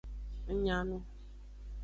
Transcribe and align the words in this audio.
Ng 0.51 0.57
nya 0.61 0.77
nu. 0.87 0.97